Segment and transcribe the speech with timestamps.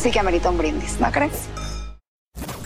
[0.00, 1.46] sí que amerita un brindis, ¿no crees?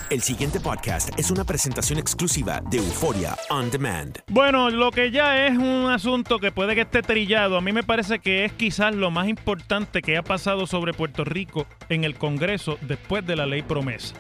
[0.09, 4.21] El siguiente podcast es una presentación exclusiva de Euforia On Demand.
[4.29, 7.83] Bueno, lo que ya es un asunto que puede que esté trillado, a mí me
[7.83, 12.15] parece que es quizás lo más importante que ha pasado sobre Puerto Rico en el
[12.15, 14.15] Congreso después de la ley promesa.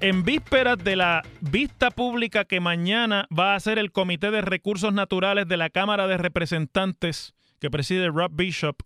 [0.00, 4.94] En vísperas de la vista pública que mañana va a hacer el Comité de Recursos
[4.94, 8.82] Naturales de la Cámara de Representantes que preside Rob Bishop,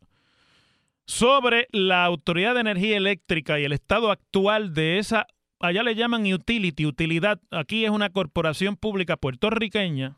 [1.06, 5.26] sobre la Autoridad de Energía Eléctrica y el estado actual de esa,
[5.60, 10.16] allá le llaman utility, utilidad, aquí es una corporación pública puertorriqueña.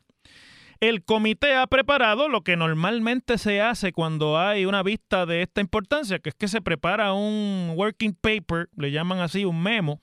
[0.81, 5.61] El comité ha preparado lo que normalmente se hace cuando hay una vista de esta
[5.61, 10.01] importancia, que es que se prepara un working paper, le llaman así un memo,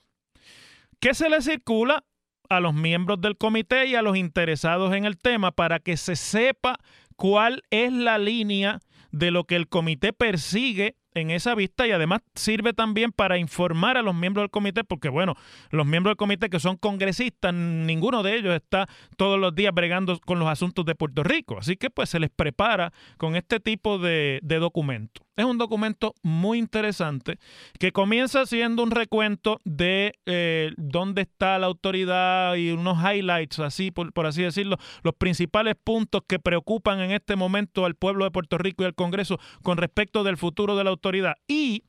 [0.99, 2.03] que se le circula
[2.49, 6.15] a los miembros del comité y a los interesados en el tema para que se
[6.15, 6.77] sepa
[7.15, 8.81] cuál es la línea
[9.15, 13.97] de lo que el comité persigue en esa vista y además sirve también para informar
[13.97, 15.35] a los miembros del comité, porque bueno,
[15.71, 20.19] los miembros del comité que son congresistas, ninguno de ellos está todos los días bregando
[20.19, 23.97] con los asuntos de Puerto Rico, así que pues se les prepara con este tipo
[23.97, 25.25] de, de documento.
[25.37, 27.39] Es un documento muy interesante
[27.77, 33.91] que comienza siendo un recuento de eh, dónde está la autoridad y unos highlights, así
[33.91, 38.31] por, por, así decirlo, los principales puntos que preocupan en este momento al pueblo de
[38.31, 41.04] Puerto Rico y al Congreso con respecto del futuro de la autoridad.
[41.47, 41.83] Y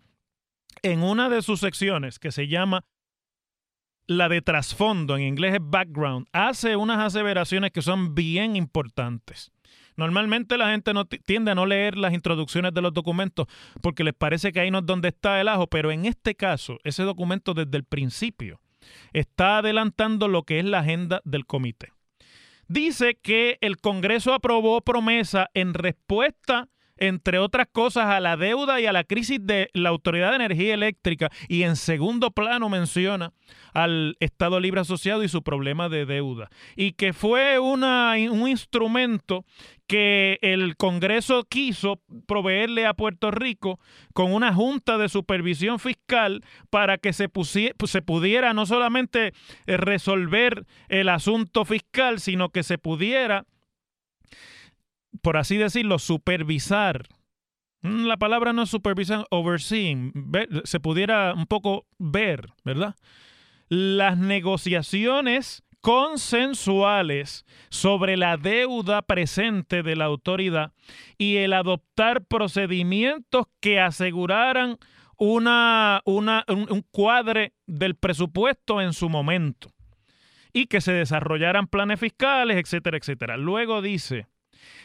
[0.82, 2.84] en una de sus secciones que se llama
[4.06, 9.50] la de trasfondo, en inglés es background, hace unas aseveraciones que son bien importantes.
[9.96, 10.92] Normalmente la gente
[11.24, 13.46] tiende a no leer las introducciones de los documentos
[13.80, 16.78] porque les parece que ahí no es donde está el ajo, pero en este caso,
[16.84, 18.60] ese documento desde el principio
[19.12, 21.92] está adelantando lo que es la agenda del comité.
[22.68, 26.68] Dice que el Congreso aprobó promesa en respuesta
[26.98, 30.74] entre otras cosas, a la deuda y a la crisis de la Autoridad de Energía
[30.74, 33.32] Eléctrica y en segundo plano menciona
[33.74, 36.48] al Estado Libre Asociado y su problema de deuda.
[36.76, 39.44] Y que fue una, un instrumento
[39.86, 43.78] que el Congreso quiso proveerle a Puerto Rico
[44.14, 47.28] con una junta de supervisión fiscal para que se,
[47.84, 49.32] se pudiera no solamente
[49.66, 53.44] resolver el asunto fiscal, sino que se pudiera
[55.22, 57.06] por así decirlo, supervisar.
[57.82, 60.12] Mm, la palabra no es supervisar, overseeing.
[60.64, 62.96] se pudiera un poco ver, ¿verdad?
[63.68, 70.72] Las negociaciones consensuales sobre la deuda presente de la autoridad
[71.16, 74.78] y el adoptar procedimientos que aseguraran
[75.16, 79.70] una, una, un, un cuadre del presupuesto en su momento
[80.52, 83.36] y que se desarrollaran planes fiscales, etcétera, etcétera.
[83.36, 84.26] Luego dice,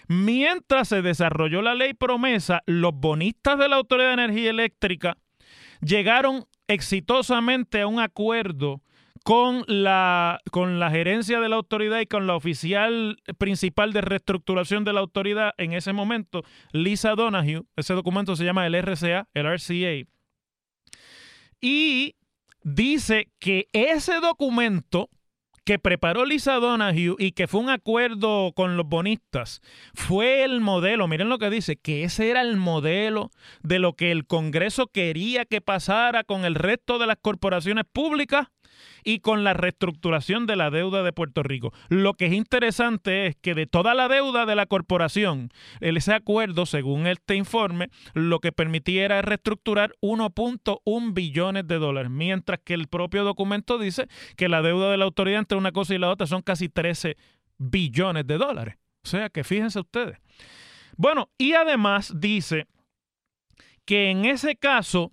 [0.07, 5.17] Mientras se desarrolló la ley promesa, los bonistas de la Autoridad de Energía Eléctrica
[5.81, 8.81] llegaron exitosamente a un acuerdo
[9.23, 14.83] con la, con la gerencia de la autoridad y con la oficial principal de reestructuración
[14.83, 17.63] de la autoridad en ese momento, Lisa Donahue.
[17.75, 20.07] Ese documento se llama el RCA, el RCA.
[21.61, 22.15] Y
[22.63, 25.09] dice que ese documento
[25.71, 29.61] que preparó Lisa Donahue y que fue un acuerdo con los bonistas,
[29.93, 33.31] fue el modelo, miren lo que dice, que ese era el modelo
[33.63, 38.49] de lo que el Congreso quería que pasara con el resto de las corporaciones públicas
[39.03, 41.73] y con la reestructuración de la deuda de Puerto Rico.
[41.89, 45.49] Lo que es interesante es que de toda la deuda de la corporación,
[45.79, 52.59] ese acuerdo, según este informe, lo que permitía era reestructurar 1.1 billones de dólares, mientras
[52.63, 55.99] que el propio documento dice que la deuda de la autoridad entre una cosa y
[55.99, 57.17] la otra son casi 13
[57.57, 58.75] billones de dólares.
[59.03, 60.17] O sea que fíjense ustedes.
[60.97, 62.67] Bueno, y además dice
[63.85, 65.11] que en ese caso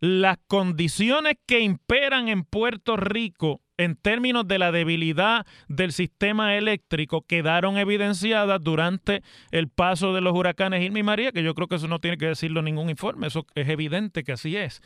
[0.00, 7.22] las condiciones que imperan en Puerto Rico en términos de la debilidad del sistema eléctrico
[7.22, 9.22] quedaron evidenciadas durante
[9.52, 12.18] el paso de los huracanes Irma y María, que yo creo que eso no tiene
[12.18, 14.82] que decirlo ningún informe, eso es evidente que así es.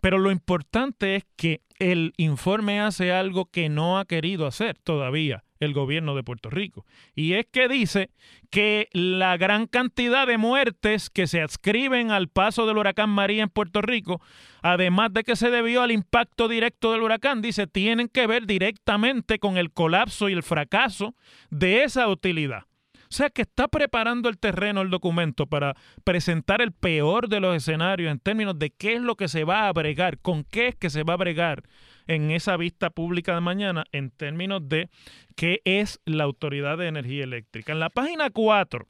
[0.00, 5.43] Pero lo importante es que el informe hace algo que no ha querido hacer todavía
[5.60, 6.84] el gobierno de Puerto Rico.
[7.14, 8.10] Y es que dice
[8.50, 13.48] que la gran cantidad de muertes que se adscriben al paso del huracán María en
[13.48, 14.20] Puerto Rico,
[14.62, 19.38] además de que se debió al impacto directo del huracán, dice, tienen que ver directamente
[19.38, 21.14] con el colapso y el fracaso
[21.50, 22.64] de esa utilidad.
[23.14, 27.54] O sea que está preparando el terreno el documento para presentar el peor de los
[27.54, 30.74] escenarios en términos de qué es lo que se va a bregar, con qué es
[30.74, 31.62] que se va a bregar
[32.08, 34.90] en esa vista pública de mañana en términos de
[35.36, 37.70] qué es la Autoridad de Energía Eléctrica.
[37.70, 38.84] En la página 4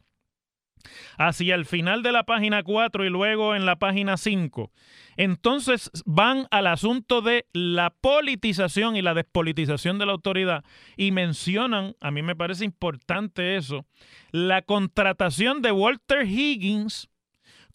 [1.19, 4.71] hacia el final de la página 4 y luego en la página 5.
[5.17, 10.65] Entonces van al asunto de la politización y la despolitización de la autoridad
[10.97, 13.87] y mencionan, a mí me parece importante eso,
[14.33, 17.09] la contratación de Walter Higgins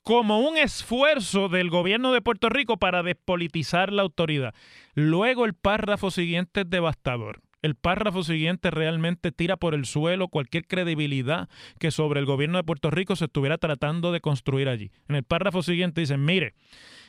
[0.04, 4.54] como un esfuerzo del gobierno de Puerto Rico para despolitizar la autoridad.
[4.96, 7.42] Luego el párrafo siguiente es devastador.
[7.62, 12.64] El párrafo siguiente realmente tira por el suelo cualquier credibilidad que sobre el gobierno de
[12.64, 14.92] Puerto Rico se estuviera tratando de construir allí.
[15.10, 16.54] En el párrafo siguiente dicen, mire,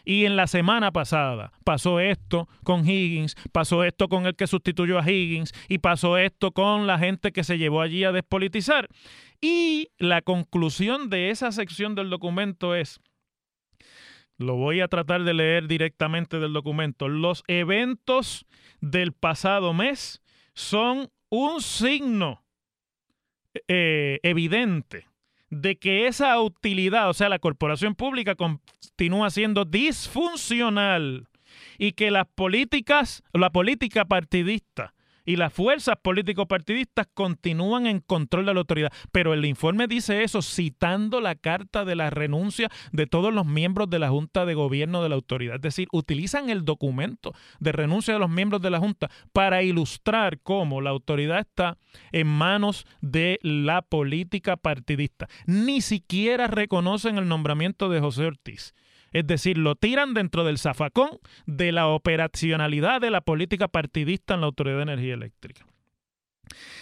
[0.04, 4.98] y en la semana pasada pasó esto con Higgins, pasó esto con el que sustituyó
[4.98, 8.88] a Higgins y pasó esto con la gente que se llevó allí a despolitizar.
[9.40, 13.00] Y la conclusión de esa sección del documento es,
[14.36, 18.46] lo voy a tratar de leer directamente del documento, los eventos
[18.80, 20.22] del pasado mes
[20.54, 22.44] son un signo
[23.68, 25.06] eh, evidente
[25.50, 31.28] de que esa utilidad, o sea, la corporación pública continúa siendo disfuncional
[31.78, 34.94] y que las políticas, la política partidista
[35.30, 38.92] y las fuerzas político-partidistas continúan en control de la autoridad.
[39.12, 43.88] Pero el informe dice eso citando la carta de la renuncia de todos los miembros
[43.88, 45.54] de la Junta de Gobierno de la autoridad.
[45.54, 50.40] Es decir, utilizan el documento de renuncia de los miembros de la Junta para ilustrar
[50.40, 51.78] cómo la autoridad está
[52.10, 55.28] en manos de la política partidista.
[55.46, 58.74] Ni siquiera reconocen el nombramiento de José Ortiz.
[59.12, 64.40] Es decir, lo tiran dentro del zafacón de la operacionalidad de la política partidista en
[64.40, 65.66] la Autoridad de Energía Eléctrica.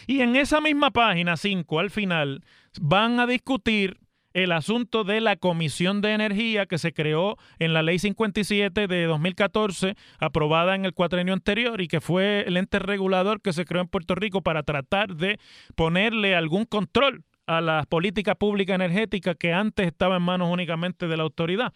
[0.06, 2.42] Y en esa misma página 5, al final,
[2.80, 3.98] van a discutir
[4.34, 9.04] el asunto de la Comisión de Energía que se creó en la Ley 57 de
[9.04, 13.82] 2014, aprobada en el cuatrenio anterior y que fue el ente regulador que se creó
[13.82, 15.38] en Puerto Rico para tratar de
[15.74, 21.16] ponerle algún control a la política pública energética que antes estaba en manos únicamente de
[21.16, 21.72] la autoridad.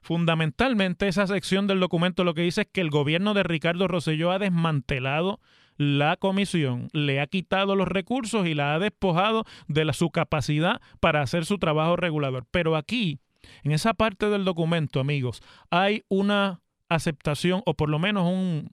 [0.00, 4.30] Fundamentalmente esa sección del documento lo que dice es que el gobierno de Ricardo Rosselló
[4.30, 5.40] ha desmantelado
[5.78, 11.22] la comisión, le ha quitado los recursos y la ha despojado de su capacidad para
[11.22, 12.46] hacer su trabajo regulador.
[12.50, 13.20] Pero aquí,
[13.62, 15.40] en esa parte del documento, amigos,
[15.70, 18.70] hay una aceptación o por lo menos un,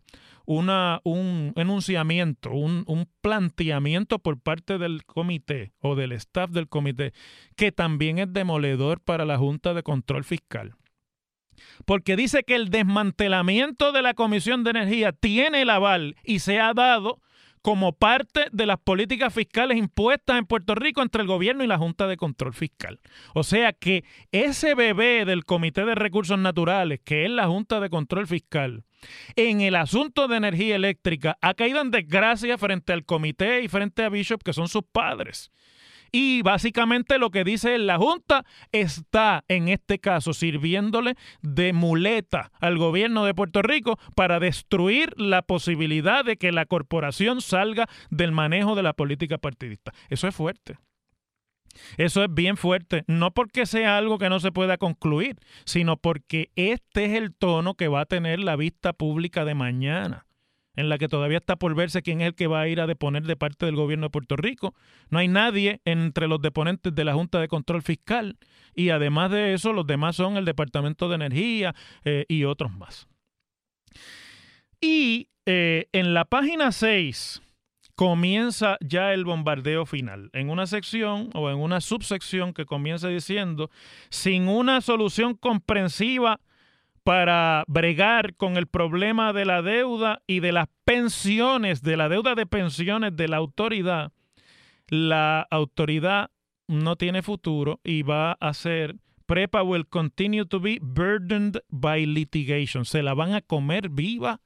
[1.56, 7.14] enunciamiento, un, un, planteamiento por parte del comité o del staff del comité
[7.56, 10.76] que también es demoledor para la Junta de Control Fiscal
[11.86, 16.60] porque dice que el desmantelamiento de la Comisión de Energía tiene el aval y se
[16.60, 17.22] ha dado
[17.66, 21.80] como parte de las políticas fiscales impuestas en Puerto Rico entre el gobierno y la
[21.80, 23.00] Junta de Control Fiscal.
[23.34, 27.90] O sea que ese bebé del Comité de Recursos Naturales, que es la Junta de
[27.90, 28.84] Control Fiscal,
[29.36, 34.04] en el asunto de energía eléctrica ha caído en desgracia frente al comité y frente
[34.04, 35.52] a Bishop, que son sus padres.
[36.18, 42.78] Y básicamente lo que dice la Junta está en este caso sirviéndole de muleta al
[42.78, 48.76] gobierno de Puerto Rico para destruir la posibilidad de que la corporación salga del manejo
[48.76, 49.92] de la política partidista.
[50.10, 50.78] Eso es fuerte.
[51.98, 56.50] Eso es bien fuerte, no porque sea algo que no se pueda concluir, sino porque
[56.56, 60.26] este es el tono que va a tener la vista pública de mañana
[60.76, 62.88] en la que todavía está por verse quién es el que va a ir a
[62.88, 64.74] deponer de parte del gobierno de Puerto Rico.
[65.10, 68.38] No hay nadie entre los deponentes de la Junta de Control Fiscal
[68.74, 73.08] y además de eso los demás son el Departamento de Energía eh, y otros más.
[74.82, 77.42] Y eh, en la página 6
[77.96, 83.72] comienza ya el bombardeo final, en una sección o en una subsección que comienza diciendo,
[84.10, 86.42] sin una solución comprensiva
[87.06, 92.34] para bregar con el problema de la deuda y de las pensiones, de la deuda
[92.34, 94.12] de pensiones de la autoridad,
[94.88, 96.32] la autoridad
[96.68, 98.96] no tiene futuro y va a ser
[99.28, 102.86] PREPA will continue to be burdened by litigation.
[102.86, 104.42] Se la van a comer viva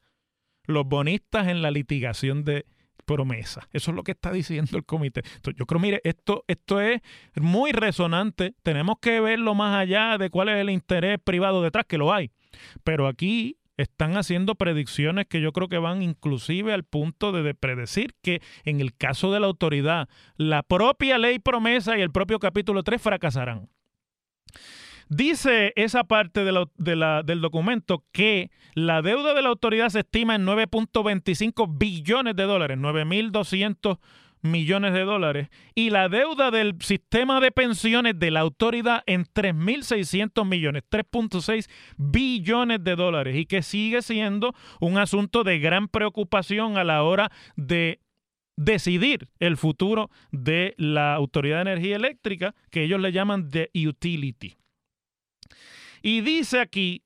[0.65, 2.65] los bonistas en la litigación de
[3.05, 3.69] promesa.
[3.71, 5.21] Eso es lo que está diciendo el comité.
[5.55, 6.99] yo creo, mire, esto, esto es
[7.35, 8.53] muy resonante.
[8.63, 12.31] Tenemos que verlo más allá de cuál es el interés privado detrás, que lo hay.
[12.83, 18.13] Pero aquí están haciendo predicciones que yo creo que van inclusive al punto de, predecir
[18.21, 22.83] que en el caso de la autoridad, la propia ley promesa y el propio capítulo
[22.83, 23.69] 3 fracasarán.
[25.07, 31.77] Dice esa parte del documento que la deuda de la autoridad se estima en 9.25
[31.79, 33.97] billones de dólares, 9.200
[34.41, 40.45] millones de dólares y la deuda del sistema de pensiones de la autoridad en 3.600
[40.45, 46.83] millones, 3.6 billones de dólares y que sigue siendo un asunto de gran preocupación a
[46.83, 47.99] la hora de
[48.55, 54.57] decidir el futuro de la Autoridad de Energía Eléctrica, que ellos le llaman de utility.
[56.01, 57.03] Y dice aquí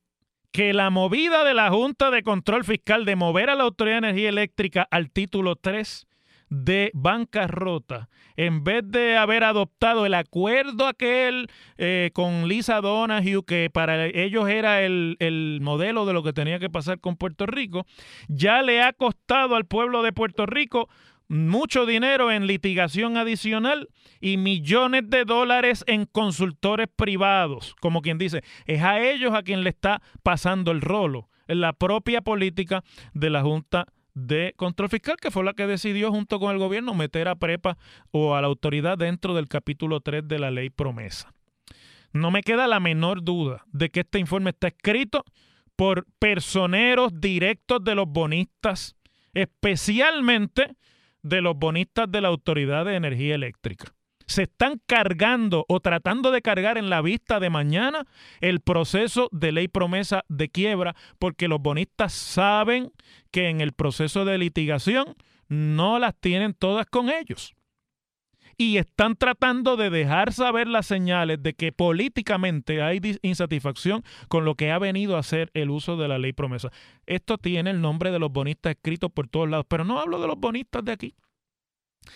[0.52, 4.10] que la movida de la Junta de Control Fiscal de mover a la Autoridad de
[4.10, 6.08] Energía Eléctrica al título 3
[6.54, 13.72] de bancarrota, en vez de haber adoptado el acuerdo aquel eh, con Lisa Donahue, que
[13.74, 17.88] para ellos era el, el modelo de lo que tenía que pasar con Puerto Rico,
[18.28, 20.90] ya le ha costado al pueblo de Puerto Rico
[21.28, 23.90] mucho dinero en litigación adicional
[24.22, 27.76] y millones de dólares en consultores privados.
[27.82, 31.30] Como quien dice, es a ellos a quien le está pasando el rolo.
[31.48, 32.84] La propia política
[33.14, 36.94] de la Junta de Control Fiscal, que fue la que decidió junto con el gobierno
[36.94, 37.78] meter a Prepa
[38.12, 41.34] o a la autoridad dentro del capítulo 3 de la ley promesa.
[42.12, 45.26] No me queda la menor duda de que este informe está escrito
[45.76, 48.96] por personeros directos de los bonistas,
[49.34, 50.76] especialmente
[51.24, 56.42] de los bonistas de la Autoridad de Energía Eléctrica se están cargando o tratando de
[56.42, 58.06] cargar en la vista de mañana
[58.42, 62.92] el proceso de ley promesa de quiebra, porque los bonistas saben
[63.32, 65.16] que en el proceso de litigación
[65.48, 67.54] no las tienen todas con ellos.
[68.56, 74.54] Y están tratando de dejar saber las señales de que políticamente hay insatisfacción con lo
[74.54, 76.70] que ha venido a ser el uso de la ley promesa.
[77.08, 80.28] Esto tiene el nombre de los bonistas escritos por todos lados, pero no hablo de
[80.28, 81.16] los bonistas de aquí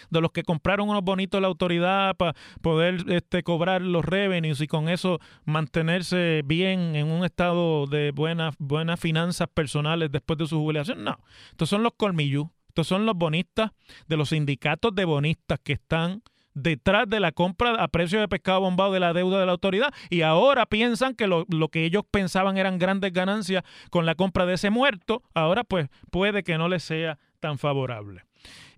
[0.10, 4.68] de los que compraron unos bonitos la autoridad para poder este, cobrar los revenues y
[4.68, 8.56] con eso mantenerse bien en un estado de buenas,
[9.00, 11.04] finanzas personales después de su jubilación.
[11.04, 11.20] No,
[11.52, 13.72] estos son los colmillú, estos son los bonistas
[14.08, 18.62] de los sindicatos de bonistas que están detrás de la compra a precio de pescado
[18.62, 22.04] bombado de la deuda de la autoridad y ahora piensan que lo, lo, que ellos
[22.10, 26.68] pensaban eran grandes ganancias con la compra de ese muerto, ahora pues puede que no
[26.68, 28.24] les sea tan favorable.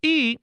[0.02, 0.40] Y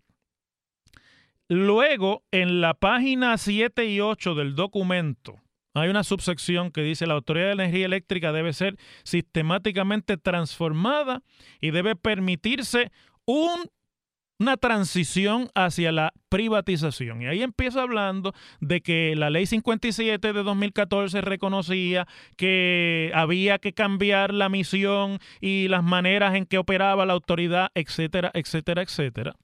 [1.49, 5.41] Luego, en la página 7 y 8 del documento,
[5.75, 11.23] hay una subsección que dice la Autoridad de Energía Eléctrica debe ser sistemáticamente transformada
[11.61, 12.91] y debe permitirse
[13.27, 17.23] una transición hacia la privatización.
[17.23, 23.73] Y ahí empieza hablando de que la ley 57 de 2014 reconocía que había que
[23.73, 29.37] cambiar la misión y las maneras en que operaba la autoridad, etcétera, etcétera, etcétera.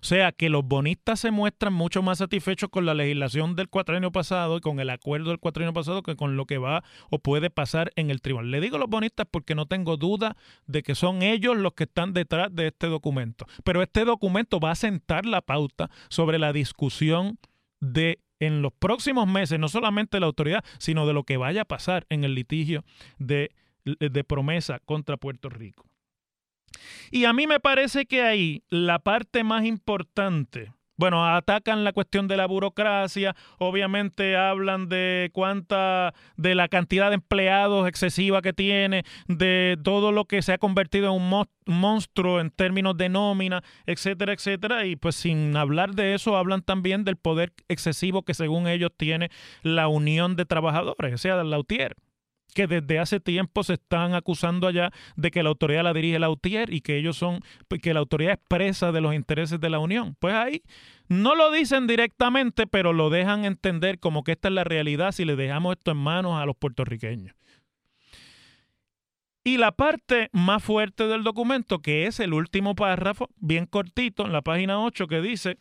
[0.00, 4.12] O sea que los bonistas se muestran mucho más satisfechos con la legislación del cuatrienio
[4.12, 7.50] pasado y con el acuerdo del cuatrienio pasado que con lo que va o puede
[7.50, 8.50] pasar en el tribunal.
[8.50, 12.12] Le digo los bonistas porque no tengo duda de que son ellos los que están
[12.12, 13.46] detrás de este documento.
[13.64, 17.38] Pero este documento va a sentar la pauta sobre la discusión
[17.80, 21.64] de en los próximos meses, no solamente la autoridad, sino de lo que vaya a
[21.64, 22.84] pasar en el litigio
[23.18, 23.50] de,
[23.84, 25.87] de promesa contra Puerto Rico.
[27.10, 32.26] Y a mí me parece que ahí la parte más importante, bueno, atacan la cuestión
[32.26, 39.04] de la burocracia, obviamente hablan de cuánta, de la cantidad de empleados excesiva que tiene,
[39.28, 44.32] de todo lo que se ha convertido en un monstruo en términos de nómina, etcétera,
[44.32, 44.86] etcétera.
[44.86, 49.30] Y pues sin hablar de eso, hablan también del poder excesivo que según ellos tiene
[49.62, 51.94] la Unión de Trabajadores, o sea, la UTIER
[52.54, 56.30] que desde hace tiempo se están acusando allá de que la autoridad la dirige la
[56.30, 59.70] UTIER y que ellos son, pues, que la autoridad es presa de los intereses de
[59.70, 60.16] la Unión.
[60.18, 60.62] Pues ahí
[61.08, 65.24] no lo dicen directamente, pero lo dejan entender como que esta es la realidad si
[65.24, 67.34] le dejamos esto en manos a los puertorriqueños.
[69.44, 74.32] Y la parte más fuerte del documento, que es el último párrafo, bien cortito, en
[74.32, 75.56] la página 8, que dice,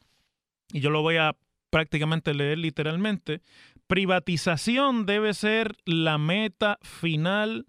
[0.74, 1.38] y yo lo voy a
[1.70, 3.42] prácticamente leer literalmente,
[3.88, 7.66] privatización debe ser la meta final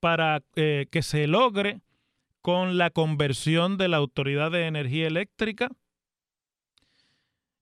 [0.00, 1.80] para eh, que se logre
[2.40, 5.70] con la conversión de la Autoridad de Energía Eléctrica.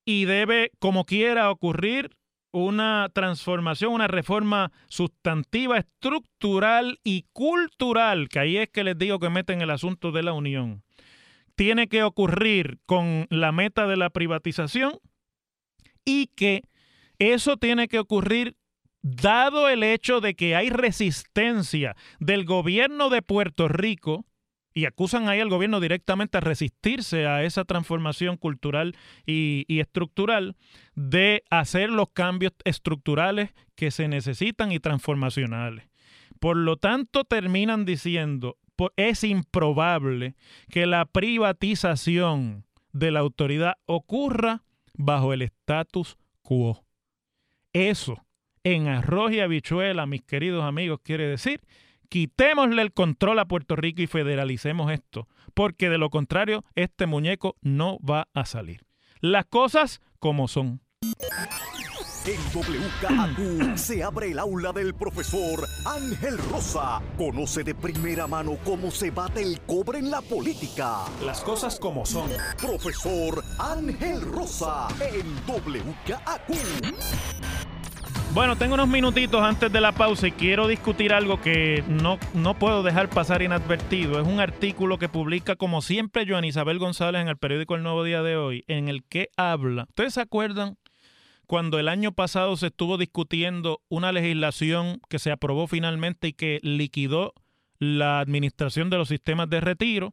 [0.05, 2.17] Y debe, como quiera ocurrir,
[2.53, 9.29] una transformación, una reforma sustantiva, estructural y cultural, que ahí es que les digo que
[9.29, 10.83] meten el asunto de la unión,
[11.55, 15.01] tiene que ocurrir con la meta de la privatización
[16.05, 16.63] y que
[17.19, 18.57] eso tiene que ocurrir
[19.03, 24.27] dado el hecho de que hay resistencia del gobierno de Puerto Rico
[24.77, 28.95] y acusan ahí al gobierno directamente a resistirse a esa transformación cultural
[29.25, 30.55] y, estructural
[30.95, 35.89] de hacer los cambios estructurales que se necesitan y transformacionales.
[36.41, 38.59] Por lo tanto, terminan diciendo,
[38.97, 40.35] es improbable
[40.69, 46.86] que la privatización de la autoridad ocurra bajo el status quo.
[47.77, 48.25] Eso,
[48.65, 51.61] en arroz y habichuela, mis queridos amigos, quiere decir
[52.09, 57.57] Quitémosle el control a Puerto Rico y federalicemos esto, porque de lo contrario, este muñeco
[57.61, 58.87] no va a salir.
[59.21, 60.81] Las cosas como son.
[62.27, 67.01] En WKAQ se abre el aula del profesor Ángel Rosa.
[67.17, 71.05] Conoce de primera mano cómo se bate el cobre en la política.
[71.25, 72.29] Las cosas como son.
[72.61, 76.51] Profesor Ángel Rosa en WKAQ.
[78.37, 82.53] Bueno, tengo unos minutitos antes de la pausa y quiero discutir algo que no, no
[82.59, 84.21] puedo dejar pasar inadvertido.
[84.21, 88.05] Es un artículo que publica, como siempre, Joan Isabel González en el periódico El Nuevo
[88.05, 89.87] Día de hoy, en el que habla.
[89.89, 90.77] ¿Ustedes se acuerdan
[91.47, 96.61] cuando el año pasado se estuvo discutiendo una legislación que se aprobó finalmente y que
[96.63, 97.33] liquidó
[97.79, 100.13] la administración de los sistemas de retiro?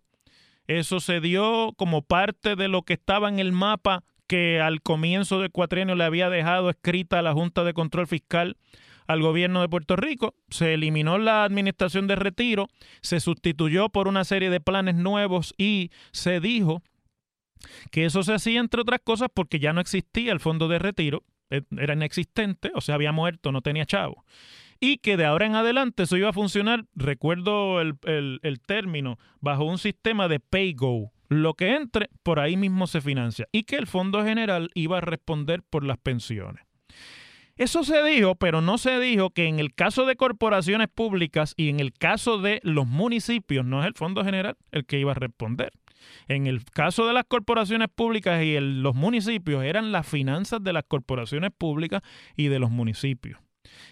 [0.68, 5.40] Eso se dio como parte de lo que estaba en el mapa que al comienzo
[5.40, 8.58] del cuatrienio le había dejado escrita a la Junta de Control Fiscal
[9.06, 10.34] al gobierno de Puerto Rico.
[10.50, 12.68] Se eliminó la administración de retiro,
[13.02, 16.82] se sustituyó por una serie de planes nuevos y se dijo
[17.92, 21.22] que eso se hacía entre otras cosas porque ya no existía el fondo de retiro,
[21.52, 24.26] e, era inexistente, o sea, había muerto, no tenía chavo.
[24.80, 28.00] Y que de ahora en adelante eso iba a funcionar, recuerdo el,
[28.42, 33.48] el término, bajo un sistema de pay-go, lo que entre, por ahí mismo se financia
[33.52, 36.64] y que el Fondo General iba a responder por las pensiones.
[37.56, 41.70] Eso se dijo, pero no se dijo que en el caso de corporaciones públicas y
[41.70, 45.16] en el caso de los municipios, no es el Fondo General el que iba a
[45.16, 45.72] responder.
[46.28, 50.84] En el caso de las corporaciones públicas y los municipios, eran las finanzas de las
[50.88, 52.02] corporaciones públicas
[52.36, 53.40] y de los municipios.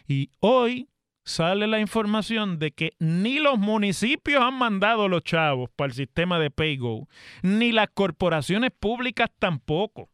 [0.07, 0.89] Y hoy
[1.23, 6.39] sale la información de que ni los municipios han mandado los chavos para el sistema
[6.39, 7.07] de PayGo,
[7.41, 10.09] ni las corporaciones públicas tampoco.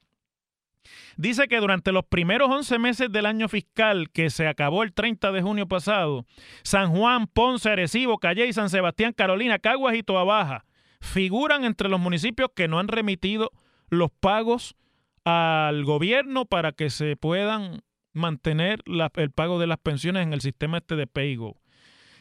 [1.17, 5.31] Dice que durante los primeros 11 meses del año fiscal que se acabó el 30
[5.31, 6.25] de junio pasado,
[6.63, 10.65] San Juan, Ponce, Arecibo, Calle San Sebastián, Carolina, Caguas y Toa Baja
[10.99, 13.51] figuran entre los municipios que no han remitido
[13.89, 14.75] los pagos
[15.23, 17.81] al gobierno para que se puedan
[18.17, 18.81] mantener
[19.15, 21.57] el pago de las pensiones en el sistema este de PayGo.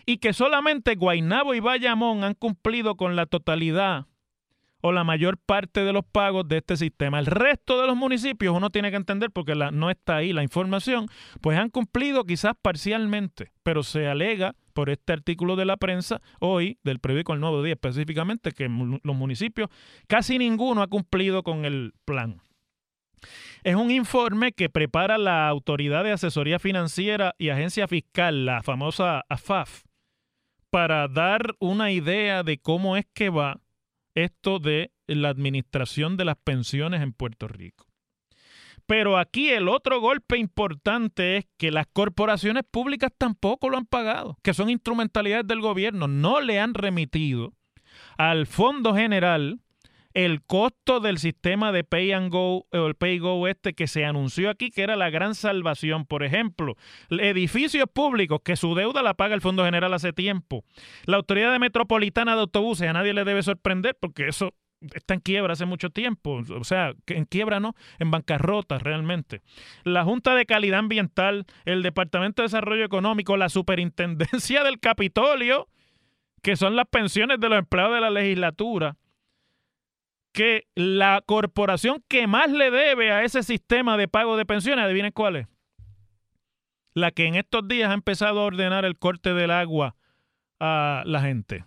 [0.06, 4.06] Y que solamente Guaynabo y Bayamón han cumplido con la totalidad
[4.80, 7.18] o la mayor parte de los pagos de este sistema.
[7.18, 10.44] El resto de los municipios, uno tiene que entender porque la, no está ahí la
[10.44, 11.08] información,
[11.40, 16.78] pues han cumplido quizás parcialmente, pero se alega por este artículo de la prensa hoy,
[16.84, 19.70] del periódico El Nuevo Día específicamente, que los municipios,
[20.06, 22.40] casi ninguno ha cumplido con el plan.
[23.64, 29.24] Es un informe que prepara la Autoridad de Asesoría Financiera y Agencia Fiscal, la famosa
[29.28, 29.82] AFAF,
[30.70, 33.60] para dar una idea de cómo es que va
[34.14, 37.86] esto de la administración de las pensiones en Puerto Rico.
[38.86, 44.38] Pero aquí el otro golpe importante es que las corporaciones públicas tampoco lo han pagado,
[44.42, 47.52] que son instrumentalidades del gobierno, no le han remitido
[48.16, 49.60] al Fondo General
[50.16, 54.06] el costo del sistema de Pay and Go o el Pay Go este que se
[54.06, 56.06] anunció aquí, que era la gran salvación.
[56.06, 56.74] Por ejemplo,
[57.10, 60.64] edificios públicos que su deuda la paga el Fondo General hace tiempo.
[61.04, 64.54] La Autoridad de Metropolitana de Autobuses, a nadie le debe sorprender porque eso
[64.94, 69.42] está en quiebra hace mucho tiempo, o sea, en quiebra no, en bancarrota realmente.
[69.84, 75.68] La Junta de Calidad Ambiental, el Departamento de Desarrollo Económico, la Superintendencia del Capitolio,
[76.42, 78.96] que son las pensiones de los empleados de la legislatura,
[80.36, 85.10] que la corporación que más le debe a ese sistema de pago de pensiones, adivinen
[85.10, 85.46] cuál es.
[86.92, 89.96] La que en estos días ha empezado a ordenar el corte del agua
[90.60, 91.64] a la gente.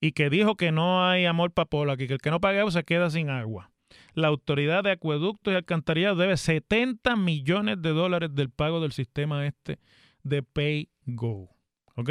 [0.00, 2.72] Y que dijo que no hay amor para aquí, que el que no pague agua
[2.72, 3.70] se queda sin agua.
[4.14, 9.46] La autoridad de acueductos y alcantarillado debe 70 millones de dólares del pago del sistema
[9.46, 9.78] este
[10.24, 11.50] de Pay Go.
[11.94, 12.10] ¿Ok?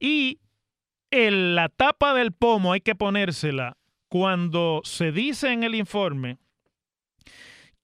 [0.00, 0.38] Y
[1.10, 3.76] la tapa del pomo hay que ponérsela
[4.08, 6.38] cuando se dice en el informe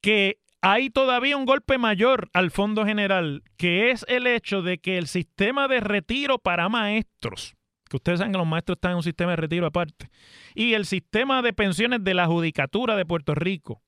[0.00, 4.96] que hay todavía un golpe mayor al Fondo General, que es el hecho de que
[4.96, 7.54] el sistema de retiro para maestros,
[7.88, 10.08] que ustedes saben que los maestros están en un sistema de retiro aparte,
[10.54, 13.82] y el sistema de pensiones de la Judicatura de Puerto Rico,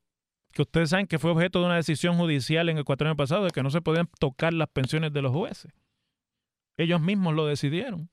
[0.53, 3.44] que ustedes saben que fue objeto de una decisión judicial en el cuatro años pasado
[3.44, 5.72] de que no se podían tocar las pensiones de los jueces.
[6.79, 8.11] Ellos mismos lo decidieron.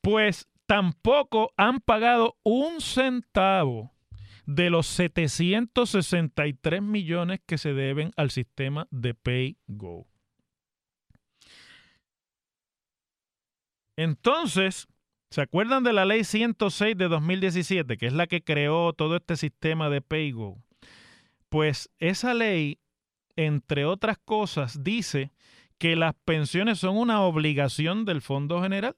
[0.00, 3.92] Pues tampoco han pagado un centavo
[4.46, 10.06] de los 763 millones que se deben al sistema de PayGo.
[13.96, 14.88] Entonces,
[15.30, 19.36] ¿se acuerdan de la ley 106 de 2017, que es la que creó todo este
[19.36, 20.62] sistema de PayGo?
[21.48, 22.80] Pues esa ley,
[23.36, 25.32] entre otras cosas, dice
[25.78, 28.96] que las pensiones son una obligación del Fondo General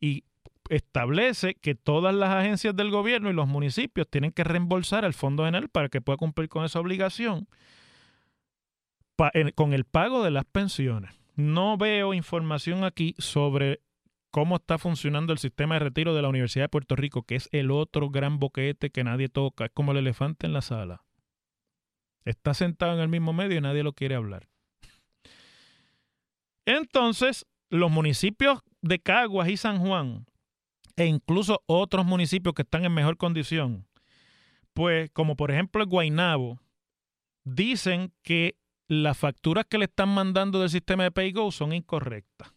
[0.00, 0.24] y
[0.68, 5.44] establece que todas las agencias del gobierno y los municipios tienen que reembolsar al Fondo
[5.44, 7.48] General para que pueda cumplir con esa obligación
[9.54, 11.10] con el pago de las pensiones.
[11.36, 13.80] No veo información aquí sobre
[14.30, 17.48] cómo está funcionando el sistema de retiro de la Universidad de Puerto Rico, que es
[17.52, 21.04] el otro gran boquete que nadie toca, es como el elefante en la sala.
[22.24, 24.48] Está sentado en el mismo medio y nadie lo quiere hablar.
[26.66, 30.26] Entonces, los municipios de Caguas y San Juan
[30.96, 33.86] e incluso otros municipios que están en mejor condición,
[34.72, 36.60] pues como por ejemplo el Guainabo,
[37.44, 38.56] dicen que
[38.88, 42.52] las facturas que le están mandando del sistema de PayGo son incorrectas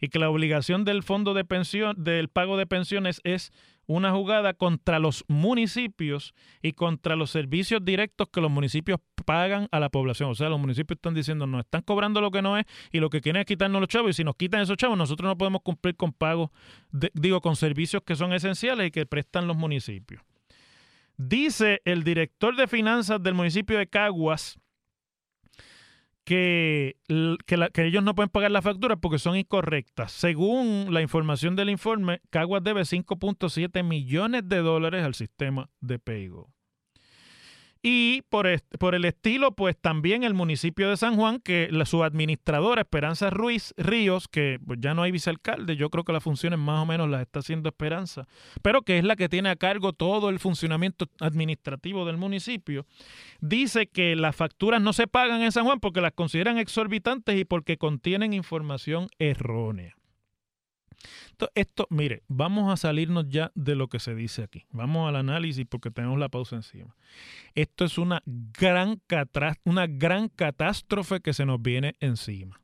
[0.00, 3.52] y que la obligación del fondo de pensión del pago de pensiones es
[3.96, 9.80] una jugada contra los municipios y contra los servicios directos que los municipios pagan a
[9.80, 10.30] la población.
[10.30, 13.10] O sea, los municipios están diciendo, nos están cobrando lo que no es y lo
[13.10, 14.10] que quieren es quitarnos los chavos.
[14.10, 16.50] Y si nos quitan esos chavos, nosotros no podemos cumplir con pagos,
[17.14, 20.22] digo, con servicios que son esenciales y que prestan los municipios.
[21.16, 24.60] Dice el director de finanzas del municipio de Caguas,
[26.30, 26.96] que,
[27.44, 30.12] que, ellos no pueden pagar la factura porque son incorrectas.
[30.12, 36.48] Según la información del informe, Caguas debe 5.7 millones de dólares al sistema de PayGo.
[37.82, 38.46] Y por,
[38.78, 43.30] por el estilo, pues también el municipio de San Juan, que la, su administradora Esperanza
[43.30, 46.86] Ruiz Ríos, que pues, ya no hay vicealcalde, yo creo que las funciones más o
[46.86, 48.26] menos las está haciendo Esperanza,
[48.60, 52.84] pero que es la que tiene a cargo todo el funcionamiento administrativo del municipio,
[53.40, 57.44] dice que las facturas no se pagan en San Juan porque las consideran exorbitantes y
[57.46, 59.99] porque contienen información errónea.
[61.54, 64.66] Esto, mire, vamos a salirnos ya de lo que se dice aquí.
[64.70, 66.96] Vamos al análisis porque tenemos la pausa encima.
[67.54, 69.00] Esto es una gran,
[69.64, 72.60] una gran catástrofe que se nos viene encima.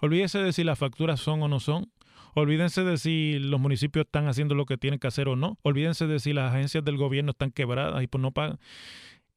[0.00, 1.90] Olvídese de si las facturas son o no son.
[2.34, 5.58] Olvídense de si los municipios están haciendo lo que tienen que hacer o no.
[5.62, 8.58] Olvídense de si las agencias del gobierno están quebradas y pues no pagan.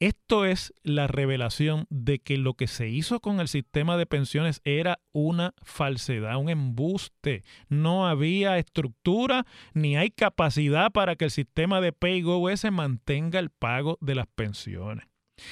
[0.02, 4.60] Esto es la revelación de que lo que se hizo con el sistema de pensiones
[4.64, 7.44] era una falsedad, un embuste.
[7.70, 13.52] No había estructura ni hay capacidad para que el sistema de PayGo se mantenga el
[13.52, 15.06] pago de las pensiones.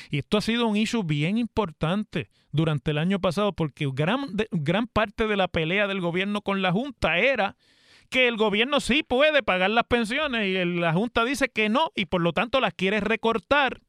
[0.10, 4.88] Y esto ha sido un issue bien importante durante el año pasado porque gran, gran
[4.88, 7.56] parte de la pelea del gobierno con la Junta era
[8.10, 12.06] que el gobierno sí puede pagar las pensiones y la Junta dice que no y
[12.06, 13.82] por lo tanto las quiere recortar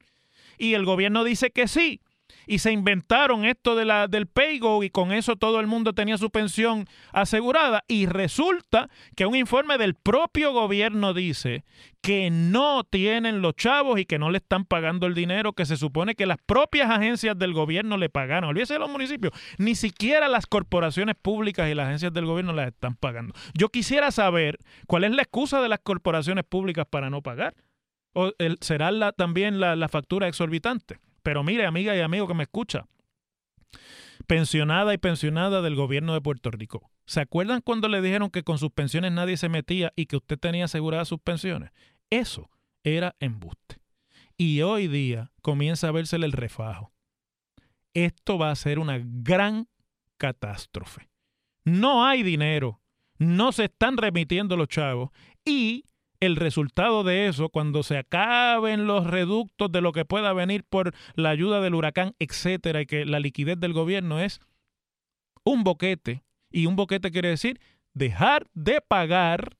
[0.60, 2.00] y el gobierno dice que sí.
[2.46, 6.18] Y se inventaron esto de la, del PayGo y con eso todo el mundo tenía
[6.18, 7.84] su pensión asegurada.
[7.88, 11.64] Y resulta que un informe del propio gobierno dice
[12.02, 15.76] que no tienen los chavos y que no le están pagando el dinero que se
[15.76, 18.50] supone que las propias agencias del gobierno le pagaron.
[18.50, 19.32] Olvídese de los municipios.
[19.58, 23.34] Ni siquiera las corporaciones públicas y las agencias del gobierno las están pagando.
[23.54, 27.54] Yo quisiera saber cuál es la excusa de las corporaciones públicas para no pagar.
[28.60, 30.98] Será también la, la factura exorbitante.
[31.22, 32.86] Pero mire, amiga y amigo que me escucha,
[34.26, 36.90] pensionada y pensionada del gobierno de Puerto Rico.
[37.06, 40.38] ¿Se acuerdan cuando le dijeron que con sus pensiones nadie se metía y que usted
[40.38, 41.72] tenía aseguradas sus pensiones?
[42.08, 42.50] Eso
[42.84, 43.80] era embuste.
[44.36, 46.92] Y hoy día comienza a vérsele el refajo.
[47.92, 49.68] Esto va a ser una gran
[50.16, 51.08] catástrofe.
[51.64, 52.80] No hay dinero,
[53.18, 55.10] no se están remitiendo los chavos
[55.44, 55.84] y
[56.20, 60.94] el resultado de eso, cuando se acaben los reductos de lo que pueda venir por
[61.14, 64.40] la ayuda del huracán, etcétera, y que la liquidez del gobierno es
[65.44, 66.22] un boquete.
[66.50, 67.60] Y un boquete quiere decir
[67.94, 69.56] dejar de pagar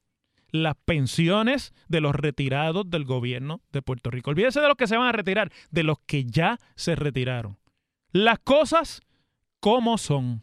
[0.53, 4.31] las pensiones de los retirados del gobierno de Puerto Rico.
[4.31, 7.59] Olvídese de los que se van a retirar, de los que ya se retiraron.
[8.13, 9.01] Las cosas
[9.61, 10.43] como son.